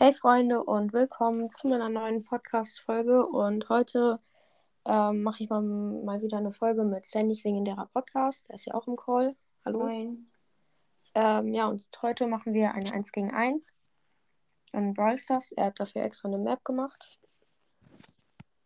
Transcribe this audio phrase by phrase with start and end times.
[0.00, 3.26] Hey Freunde und willkommen zu meiner neuen Podcast-Folge.
[3.26, 4.20] Und heute
[4.84, 8.46] ähm, mache ich mal, mal wieder eine Folge mit Sandys legendärer Podcast.
[8.46, 9.34] Der ist ja auch im Call.
[9.64, 9.88] Hallo.
[9.88, 13.72] Ähm, ja, und heute machen wir eine 1 gegen 1
[14.72, 15.50] in Brawl Stars.
[15.50, 17.18] Er hat dafür extra eine Map gemacht.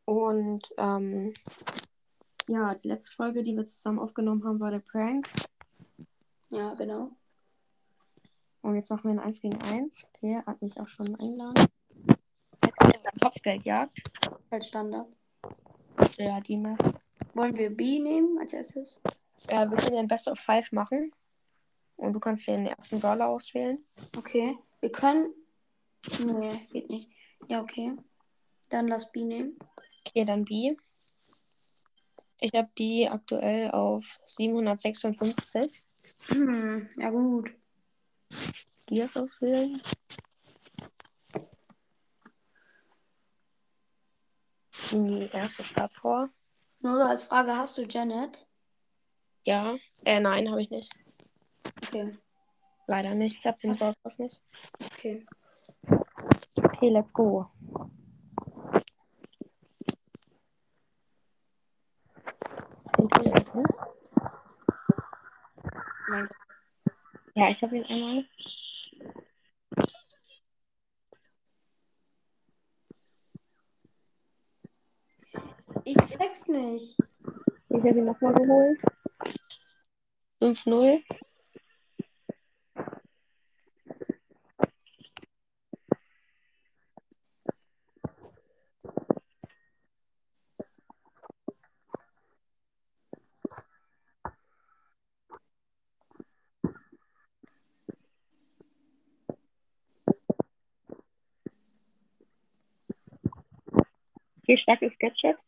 [0.04, 1.32] Und ähm,
[2.46, 5.30] ja, die letzte Folge, die wir zusammen aufgenommen haben, war der Prank.
[6.50, 7.10] Ja, genau.
[8.62, 10.06] Und jetzt machen wir ein 1 gegen 1.
[10.08, 11.66] Okay, er hat mich auch schon eingeladen.
[12.64, 14.02] Jetzt ist eine Kopfgeldjagd.
[14.50, 15.08] Als Standard.
[15.96, 17.00] Das wäre die Map.
[17.34, 19.00] Wollen wir B nehmen als erstes?
[19.48, 21.12] Ja, wir können den Best of Five machen.
[21.96, 23.84] Und du kannst den ersten Brawler auswählen.
[24.16, 24.56] Okay.
[24.80, 25.32] Wir können.
[26.24, 27.10] Nee, geht nicht.
[27.48, 27.92] Ja, okay.
[28.68, 29.58] Dann lass B nehmen.
[30.06, 30.76] Okay, dann B.
[32.40, 35.84] Ich habe B aktuell auf 756.
[36.28, 37.52] Hm, ja gut.
[38.86, 39.82] Gears auswählen.
[44.90, 46.28] Die erste Star Power.
[46.80, 48.46] Nur so als Frage, hast du Janet?
[49.44, 49.74] Ja.
[50.04, 50.92] Äh, nein, habe ich nicht.
[51.82, 52.18] Okay.
[52.86, 53.38] Leider nicht.
[53.38, 54.42] Ich habe den Sauerstoff nicht.
[54.84, 55.24] Okay.
[56.56, 57.46] Okay, let's go.
[66.08, 66.36] Mein Gott.
[67.34, 68.26] Ja, ich habe ihn einmal.
[76.42, 76.96] Ich check's nicht.
[77.68, 78.80] Ich habe ihn nochmal geholt.
[80.40, 81.02] 5-0.
[104.44, 105.38] Wie stark ist Gadget?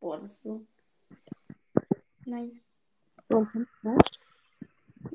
[0.00, 0.66] Boah, das ist so.
[2.24, 2.50] Nein.
[3.40, 3.96] So ein Fünfter.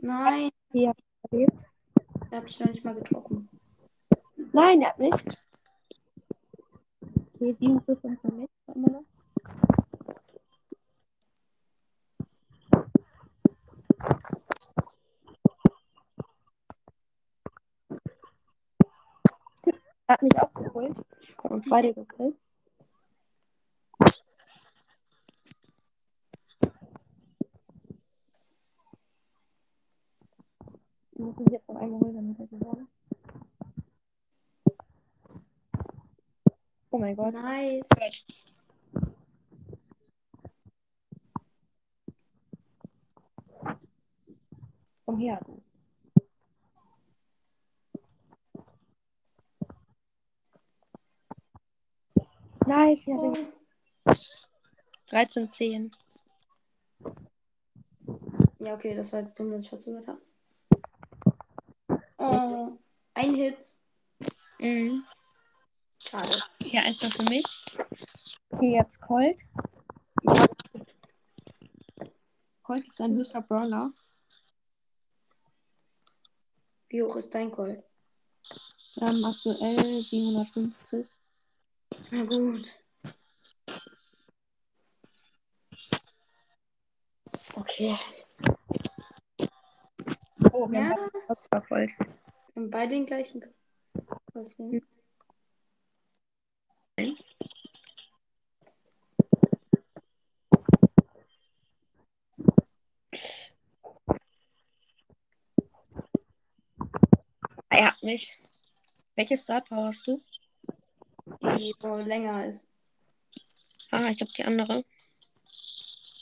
[0.02, 0.50] Nein.
[0.74, 0.90] Ich
[1.30, 1.70] erlebt.
[2.32, 3.50] Er hat mich noch nicht mal getroffen.
[4.52, 5.14] Nein, er hat mich.
[7.36, 8.50] Okay, 7 zu 5 für mich.
[8.74, 9.04] Immer noch.
[20.08, 20.98] Er hat mich auch geholt.
[21.44, 22.36] Hat uns beide gekillt.
[31.18, 32.88] Ich muss mich jetzt noch einmal holen, damit er gewonnen.
[36.92, 37.25] Oh mein Gott.
[37.36, 37.90] Nice.
[45.06, 45.40] Komm her.
[52.66, 53.36] Nice, ja, Oh.
[55.08, 55.92] 13, 10.
[58.60, 60.22] Ja, okay, das war jetzt dumm, dass ich verzögert habe.
[62.18, 62.78] Oh,
[63.14, 63.82] ein Hit.
[64.60, 65.04] Mhm.
[66.00, 66.55] Schade.
[66.76, 67.46] Hier eins noch für mich.
[68.50, 69.40] Okay, jetzt Colt.
[72.64, 73.94] Colt ist ein höchster Brawler.
[76.90, 77.82] wie hoch ist dein Call?
[79.00, 81.08] Ähm, aktuell 750.
[82.12, 82.68] Na gut.
[87.54, 87.98] Okay.
[90.52, 91.92] Oh, wir Ja, haben Oscar Colt.
[92.00, 92.06] wir
[92.58, 92.96] haben beide
[96.98, 97.18] Call.
[107.70, 108.32] Er hat mich.
[109.16, 110.22] Welche Star Power hast du?
[111.58, 112.70] Die so länger ist.
[113.92, 114.86] Ah, ich glaube die andere.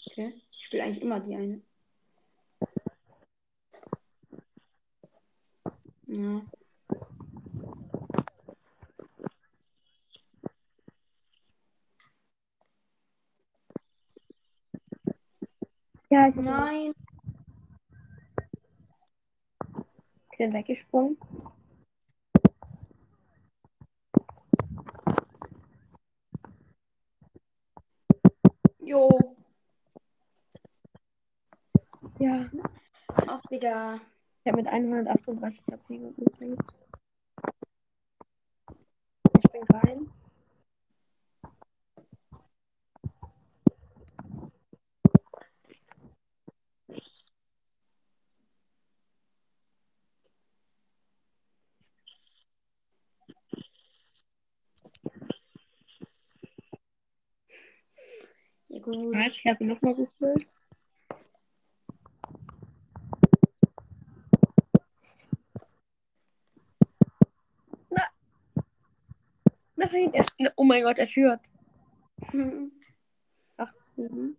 [0.07, 0.41] Okay.
[0.51, 1.61] Ich spiele eigentlich immer die eine.
[6.07, 6.41] Ja.
[16.13, 16.93] Ja, ich bin Nein.
[20.37, 21.17] weggesprungen.
[28.77, 29.09] Jo.
[32.19, 32.45] Ja.
[33.07, 33.99] Ach, Digga.
[34.43, 36.59] Ich habe mit 138 HP übrigens.
[39.35, 40.12] Ich bin rein.
[58.73, 59.15] Ja, gut.
[59.27, 60.47] Ich habe nochmal gefüllt.
[67.91, 68.01] Na.
[69.75, 70.25] Nein, er,
[70.55, 71.39] oh mein Gott, er führt.
[73.57, 74.35] 8, 7.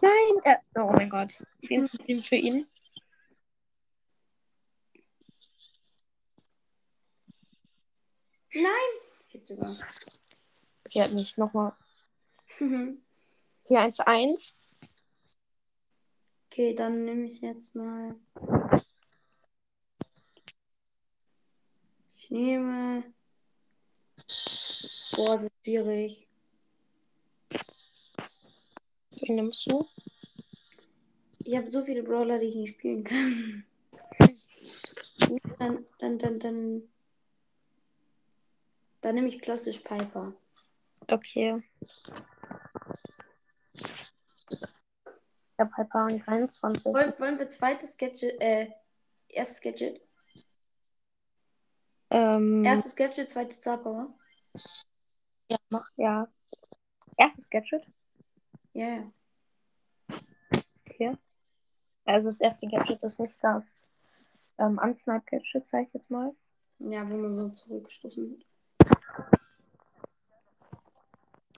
[0.00, 0.60] Nein, er,
[1.22, 1.44] Gott.
[1.66, 2.66] 10 zu 7 für ihn.
[8.52, 8.90] Nein!
[9.30, 9.78] Jetzt sogar.
[10.84, 11.74] Okay, hat mich nochmal.
[12.58, 14.54] Hier 1 zu 1.
[16.46, 18.16] Okay, dann nehme ich jetzt mal.
[22.16, 23.04] Ich nehme.
[25.14, 26.28] Boah, das ist schwierig.
[29.20, 29.88] Wen nimmst du?
[31.44, 33.64] Ich habe so viele Brawler, die ich nicht spielen kann.
[35.58, 36.82] Dann, dann, dann, dann.
[39.00, 40.34] Dann nehme ich klassisch Piper.
[41.08, 41.62] Okay.
[45.58, 46.92] Habe halt paar 23.
[46.92, 48.68] Wollen, wollen wir zweites Gadget, äh,
[49.28, 50.00] erstes Gadget?
[52.10, 54.12] Ähm, Erstes Gadget, zweites Star Power?
[55.50, 56.28] ja, mach, ja.
[57.16, 57.86] Erstes Gadget.
[58.72, 59.12] Ja, ja.
[60.88, 61.16] Okay.
[62.04, 63.80] Also das erste Gadget ist nicht das
[64.58, 66.34] ähm, Unsnipe-Gadget, sag ich jetzt mal.
[66.78, 68.46] Ja, wo man so zurückgestoßen wird.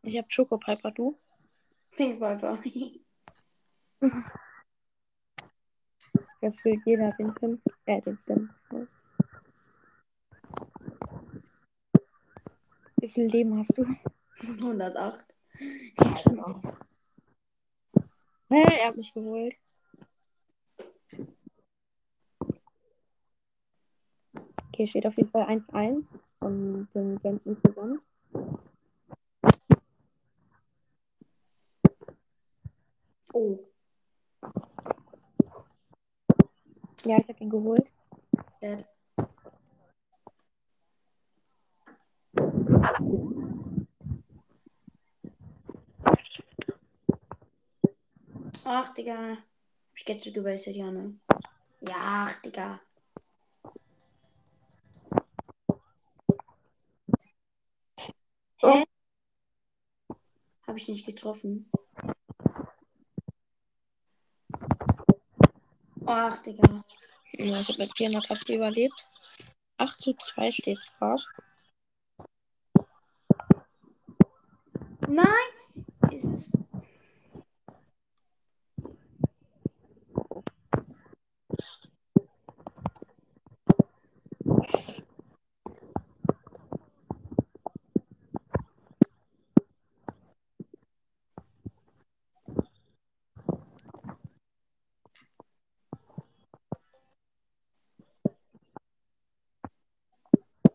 [0.03, 1.19] Ich habe Choco Piper, du?
[1.93, 2.59] Pink Piper.
[6.41, 7.63] Ja, für jeder den Pin.
[7.87, 8.51] Äh, den Pin.
[12.97, 13.87] Wie viel Leben hast du?
[14.41, 15.35] 108.
[18.51, 19.57] Hä, er hat mich geholt.
[24.75, 28.01] Okay, steht auf jeden Fall 1-1 von den Games insgesamt.
[33.33, 33.61] Oh,
[37.05, 37.89] Ja, ich habe ihn geholt.
[38.61, 38.85] dead.
[48.65, 49.37] Ach, Digga.
[49.37, 49.39] Hab
[49.95, 51.15] ich Gadget gewastet, ja, ne?
[51.81, 51.95] Ja,
[52.27, 52.81] ach, Digga.
[58.65, 58.85] Hä?
[60.67, 61.71] Hab ich nicht getroffen.
[66.07, 66.83] Ach, Digga.
[67.33, 68.95] Ja, ich habe mit 400 HP überlebt.
[69.77, 71.23] 8 zu 2 steht drauf.
[75.09, 75.27] Nein!
[76.11, 76.59] Es ist.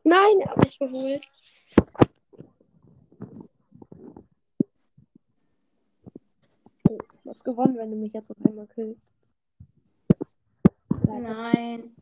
[0.10, 1.30] Nein, er hat mich geholt.
[6.90, 9.00] Oh, du hast gewonnen, wenn du mich jetzt noch einmal killst.
[11.06, 11.34] Leider.
[11.36, 11.96] Nein.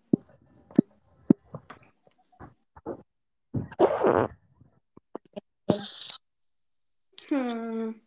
[7.27, 8.01] Hm.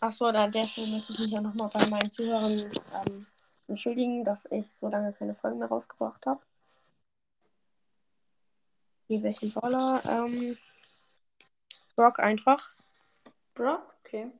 [0.00, 2.72] Achso, da an der Stelle möchte ich mich ja nochmal bei meinen Zuhörern
[3.06, 3.26] ähm,
[3.68, 6.40] entschuldigen, dass ich so lange keine Folgen mehr rausgebracht habe.
[9.08, 10.00] Die welchen Brawler?
[10.08, 10.56] Ähm,
[11.96, 12.74] Brock einfach.
[13.54, 13.94] Brock?
[14.04, 14.30] Okay.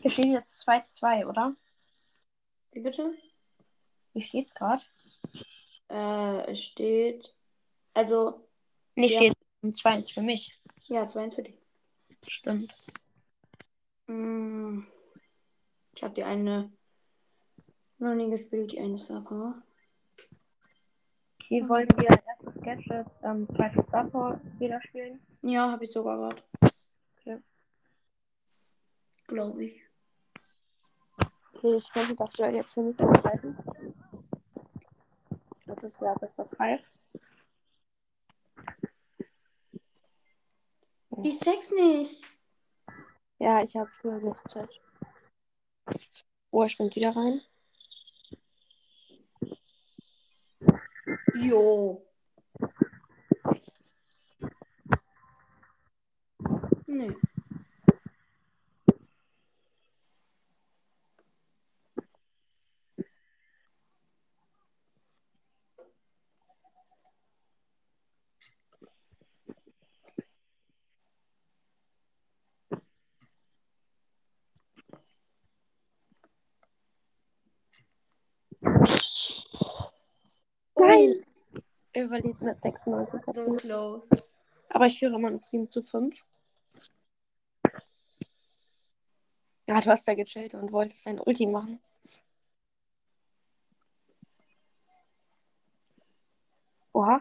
[0.00, 1.54] Wir stehen jetzt 2-2, oder?
[2.72, 3.12] Wie bitte?
[4.14, 4.82] Wie steht's gerade?
[5.88, 7.34] Äh, es steht.
[7.94, 8.46] Also,
[8.96, 9.18] Nee, Ja.
[9.20, 9.36] steht
[9.76, 10.58] 2-1 für mich.
[10.86, 11.58] ja, 2-1 für dich.
[12.26, 12.74] Stimmt.
[14.06, 14.86] Hm.
[15.94, 16.72] Ich habe die eine
[18.00, 19.62] noch nie gespielt, die eine Star Power.
[21.40, 25.20] Okay, wollen wir erstes Gadget, ähm, zweites Star Power wieder spielen?
[25.42, 26.42] Ja, habe ich sogar gerade.
[27.18, 27.42] Okay.
[29.26, 29.82] Glaube ich.
[31.54, 33.58] Okay, ich könnte das Duell jetzt für mich entscheiden.
[35.66, 36.90] Das ist ja of Five.
[41.22, 42.22] Ich check's nicht.
[43.38, 44.70] Ja, ich habe früher gute Zeit.
[46.50, 47.42] Oh, er springt wieder rein.
[51.48, 52.02] Jo.
[56.88, 57.08] Nö.
[80.78, 81.29] Nein.
[81.94, 83.20] Überlebt mit 96.
[83.26, 84.08] Oh, so close.
[84.68, 86.24] Aber ich führe immer noch 7 zu 5.
[89.68, 91.80] Ja, du hast da gechillt und wolltest dein Ulti machen.
[96.92, 97.20] Oha.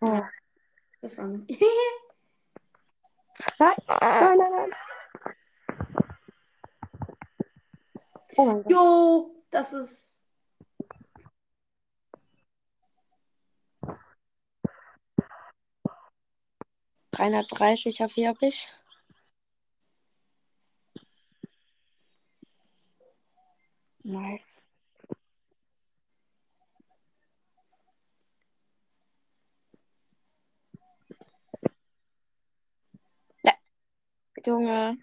[0.00, 0.22] Oh.
[1.00, 1.46] Das war mir.
[3.58, 4.70] Nein, nein, nein, nein.
[8.36, 8.70] Oh mein Gott.
[8.70, 10.26] Jo, das ist.
[17.12, 18.68] dreihundertdreißig HP habe ich.
[24.04, 24.56] Nice.
[34.44, 34.96] Junge.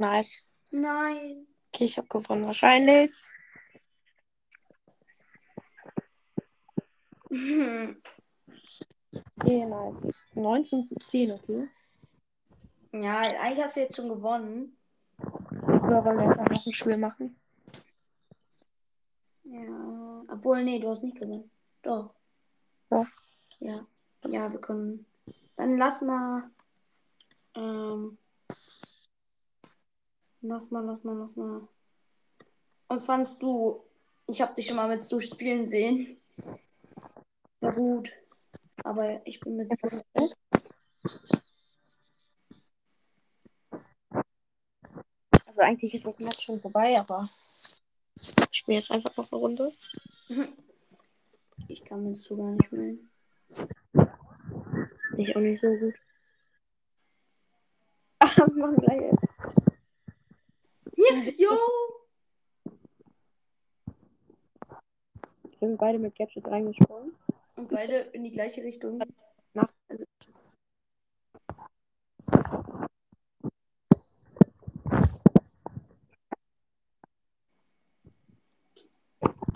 [0.00, 0.42] Nice.
[0.70, 1.46] Nein.
[1.68, 3.12] Okay, ich habe gewonnen wahrscheinlich.
[9.40, 10.06] Okay, nice.
[10.34, 11.68] 19 zu 10, okay.
[12.92, 14.76] Ja, eigentlich hast du jetzt schon gewonnen.
[15.18, 17.36] Oder wollen wir jetzt einfach ein Spiel machen?
[19.44, 20.24] Ja.
[20.28, 21.50] Obwohl, nee, du hast nicht gewonnen.
[21.82, 22.14] Doch.
[22.88, 23.06] Doch.
[23.58, 23.84] Ja.
[24.28, 25.06] Ja, wir können.
[25.56, 26.50] Dann lass mal.
[27.56, 28.18] Ähm.
[30.42, 31.68] Lass mal, lass mal, lass mal.
[32.88, 33.84] Was fandst du?
[34.26, 36.16] Ich habe dich schon mal mit Stu spielen sehen.
[37.60, 38.10] Ja, gut.
[38.84, 39.70] Aber ich bin mit.
[39.70, 40.04] Jetzt
[45.44, 47.28] Also eigentlich ist das Match schon vorbei, aber
[48.14, 49.74] ich spiele jetzt einfach noch eine Runde.
[51.68, 53.10] Ich kann mit Stu gar nicht spielen.
[55.18, 55.94] Ich auch nicht so gut.
[58.20, 59.10] Ach, wir machen gleich
[61.08, 61.50] Ja, jo!
[65.58, 67.14] Wir sind beide mit Gadget reingesprungen.
[67.56, 68.98] Und beide in die gleiche Richtung.
[69.54, 70.04] Nach- Also.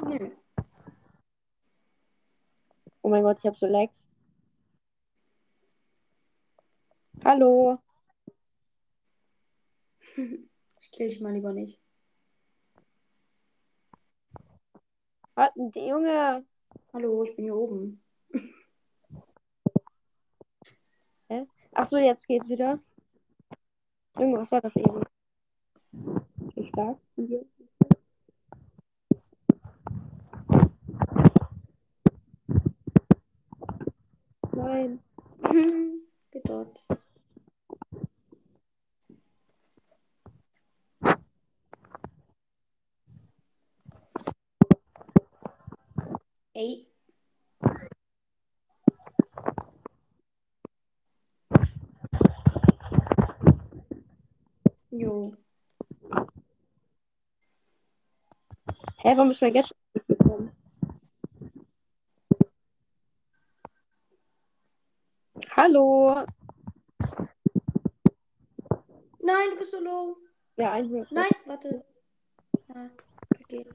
[0.09, 0.31] Nö.
[3.03, 4.09] Oh mein Gott, ich habe so Lags.
[7.25, 7.79] Hallo.
[10.95, 11.81] Ich kill dich mal lieber nicht.
[15.35, 16.47] Warten, die Junge.
[16.93, 18.01] Hallo, ich bin hier oben.
[21.73, 22.79] Ach so, jetzt geht's wieder.
[24.17, 25.03] Junge, was war das eben?
[26.55, 26.99] Wie stark?
[27.17, 27.45] Hier.
[34.53, 35.03] Nein.
[36.31, 36.85] Geht dort.
[46.55, 46.87] Ey.
[54.91, 55.35] Jo.
[59.07, 59.77] Hä, warum ist mein Gadget
[60.09, 60.51] gekommen?
[65.51, 66.25] Hallo.
[69.21, 70.17] Nein, du bist so low.
[70.57, 71.85] Ja, ein Nein, warte.
[72.69, 72.91] Ja,
[73.43, 73.67] okay.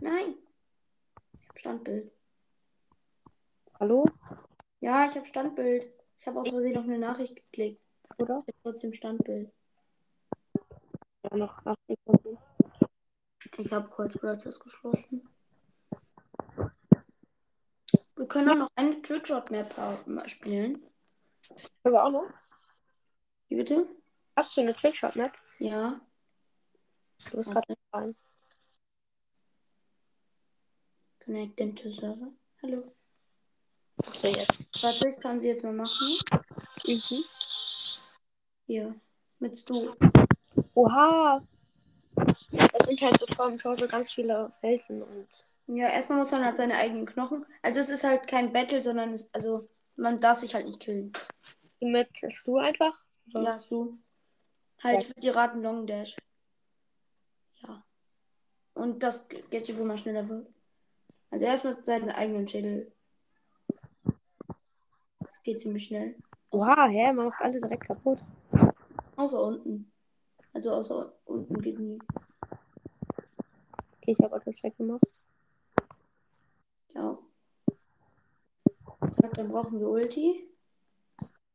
[0.00, 0.36] Nein.
[1.42, 2.10] Ich hab Standbild.
[3.78, 4.06] Hallo?
[4.80, 5.92] Ja, ich hab Standbild.
[6.16, 7.82] Ich habe aus Versehen noch eine Nachricht geklickt.
[8.16, 8.42] Oder?
[8.46, 9.52] Ich hab trotzdem Standbild.
[11.24, 12.38] Ja, noch 8 Sekunden.
[13.58, 15.28] Ich habe kurz Brothers geschlossen.
[18.16, 20.82] Wir können auch noch eine Trickshot-Map spielen.
[21.82, 22.32] Aber auch noch?
[23.48, 23.86] Wie bitte?
[24.36, 25.32] Hast du eine Trickshot-Map?
[25.58, 26.00] Ja.
[27.30, 28.16] Du bist gerade rein.
[31.24, 32.32] Connect them to server.
[32.62, 32.94] Hallo.
[33.98, 34.82] So, jetzt.
[34.82, 36.18] Warte, ich kann sie jetzt mal machen.
[36.86, 37.24] Mhm.
[38.66, 38.94] Hier.
[39.38, 39.94] Mit Stu.
[40.74, 41.46] Oha!
[42.16, 45.46] Das sind halt so vor dem Tor so ganz viele Felsen und.
[45.66, 47.46] Ja, erstmal muss man halt seine eigenen Knochen.
[47.62, 51.12] Also es ist halt kein Battle, sondern es, also man darf sich halt nicht killen.
[51.80, 52.08] Mit
[52.44, 52.98] du einfach?
[53.32, 53.42] Oder?
[53.42, 53.98] Ja, hast du.
[54.82, 55.00] Halt, Ja.
[55.00, 56.16] ich würde dir raten, Long Dash.
[57.62, 57.82] Ja.
[58.74, 60.46] Und das Gadget, wo man schneller wird.
[61.30, 62.92] Also erstmal seinen eigenen Schädel.
[65.20, 66.14] Das geht ziemlich schnell.
[66.50, 67.12] Wow, hä?
[67.12, 68.18] Man macht alle direkt kaputt.
[69.16, 69.90] Außer unten.
[70.54, 71.98] Also außer unten geht nie.
[73.96, 75.02] Okay, ich habe etwas weggemacht.
[76.94, 77.18] Ja.
[79.10, 80.48] Zack, dann brauchen wir Ulti.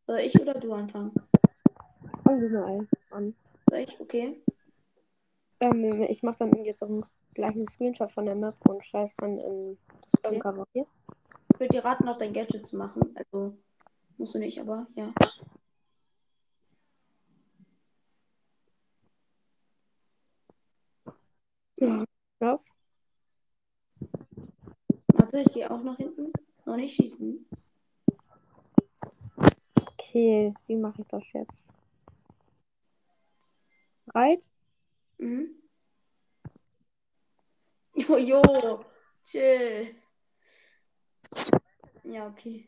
[0.06, 1.14] Soll ich oder du anfangen?
[2.24, 3.36] Fangen wir mal an.
[3.70, 4.00] Soll ich?
[4.00, 4.44] Okay.
[5.62, 7.04] Ähm, ich mache dann jetzt auch
[7.34, 10.86] gleich einen Screenshot von der Map und scheiß dann in das Folgencover hier.
[11.54, 13.16] Ich würde dir raten, noch dein Gadget zu machen.
[13.16, 13.58] Also,
[14.18, 14.88] musst du nicht, aber.
[14.96, 15.14] Ja.
[22.42, 22.60] Ja.
[25.32, 26.34] Warte, ich gehe auch nach hinten.
[26.66, 27.46] Noch nicht schießen.
[29.80, 31.68] Okay, wie mache ich das jetzt?
[34.08, 34.44] Bereit?
[35.20, 35.50] Mhm.
[37.94, 38.84] Jojo,
[39.24, 39.94] chill.
[42.04, 42.68] Ja, okay.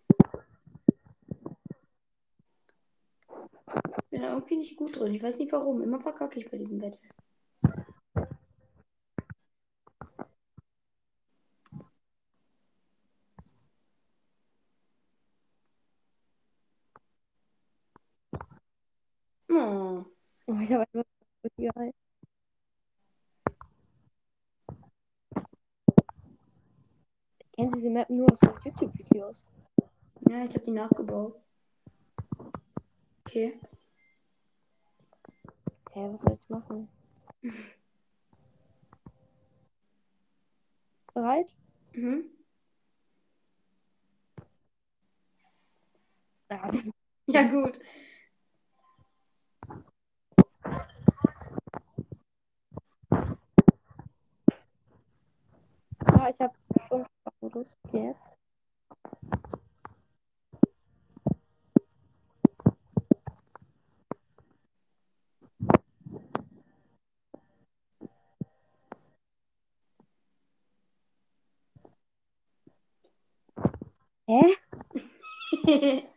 [4.12, 5.16] Bin da irgendwie nicht gut drin.
[5.16, 5.82] Ich weiß nicht warum.
[5.82, 7.00] Immer verkacke ich bei diesem Battle.
[19.50, 20.06] Oh.
[20.48, 21.06] Oh, ich habe einfach
[21.58, 21.94] geil.
[27.40, 29.44] Ich kenne diese Map nur aus YouTube-Videos.
[30.30, 31.36] Ja, ich habe die nachgebaut.
[33.22, 33.54] Okay.
[35.94, 36.88] Hä, was soll ich machen?
[41.14, 41.56] Bereit?
[41.94, 42.26] Mhm.
[46.50, 46.70] Ja.
[47.28, 47.80] Ja, gut.
[56.22, 56.54] Ja, ich habe
[56.88, 57.06] schon
[57.40, 57.76] Modus.
[57.88, 58.22] Okay, jetzt.
[74.28, 74.56] Hä?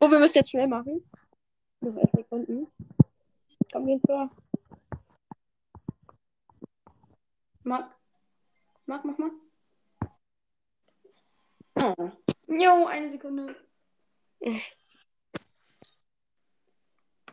[0.00, 1.08] Oh, wir müssen jetzt schnell machen.
[1.80, 2.66] Noch elf Sekunden.
[3.72, 4.30] Komm, gehen zur.
[7.64, 8.01] mach.
[8.86, 9.30] Mach, mach, mach.
[11.74, 12.10] Oh.
[12.48, 13.56] Jo, eine Sekunde.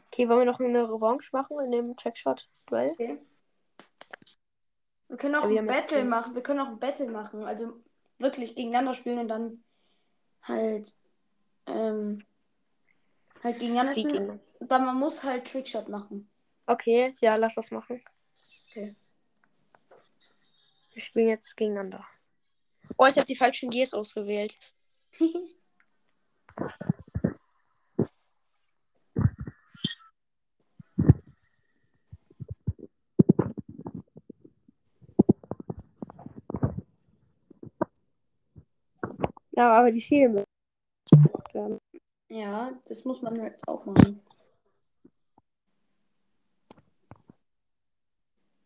[0.07, 2.91] Okay, wollen wir noch eine Revanche machen in dem Trackshot-Duell?
[2.91, 3.19] Okay.
[5.07, 6.35] Wir können auch Ja, ein Battle machen.
[6.35, 7.43] Wir können auch ein Battle machen.
[7.43, 7.81] Also
[8.19, 9.63] wirklich gegeneinander spielen und dann
[10.43, 10.93] halt
[11.65, 12.23] ähm,
[13.43, 14.39] halt gegeneinander spielen.
[14.59, 16.29] Dann man muss halt Trickshot machen.
[16.67, 18.01] Okay, ja, lass das machen.
[18.69, 18.95] Okay.
[20.99, 22.05] Wir spielen jetzt gegeneinander.
[22.97, 24.57] Oh, ich habe die falschen Gs ausgewählt.
[39.51, 40.45] Ja, aber die mir.
[42.29, 44.21] ja, das muss man halt auch machen.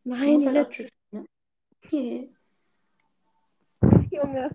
[0.04, 0.92] Die halt letzte
[1.93, 2.27] Ne?
[4.10, 4.49] Junge.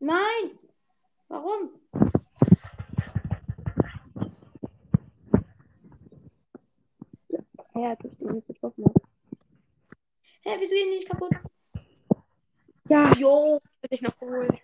[0.00, 0.58] Nein!
[1.28, 1.70] Warum?
[7.74, 8.84] Ja, du bist nicht getroffen.
[10.42, 11.32] Hä, wieso hier nicht kaputt?
[12.88, 13.60] Ja, Jo!
[13.80, 14.60] hätte ich noch geholt.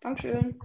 [0.00, 0.58] Dankeschön.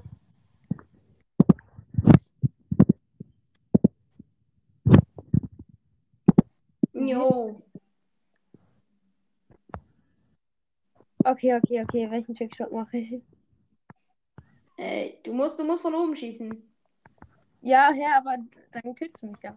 [7.07, 7.61] Jo.
[11.37, 12.09] Okay, okay, okay.
[12.09, 13.21] Welchen Trickshot mache ich?
[14.75, 16.49] Ey, du musst, du musst von oben schießen.
[17.61, 18.37] Ja, ja, aber
[18.71, 19.55] dann killst du mich ja.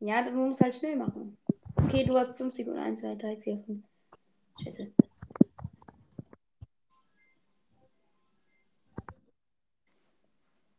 [0.00, 1.38] Ja, du musst halt schnell machen.
[1.76, 3.84] Okay, du hast 50 und 1, 2, 3, 4, 5.
[4.64, 4.92] Scheiße.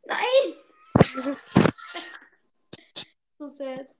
[0.07, 0.55] Nein!
[3.39, 3.95] so sad.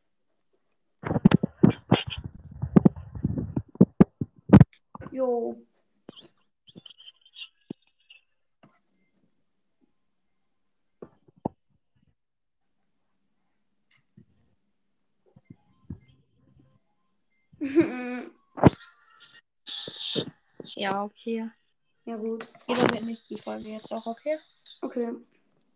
[5.18, 5.58] Jo.
[20.76, 21.50] Ja, okay.
[22.06, 22.48] Ja, gut.
[22.68, 24.38] Oder wenn nicht die Folge jetzt auch, okay?
[24.82, 25.14] Okay.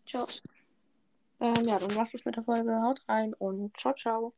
[0.08, 0.28] Ciao.
[1.40, 2.82] Ähm, ja, dann war's das mit der Folge.
[2.82, 4.34] Haut rein und ciao, ciao.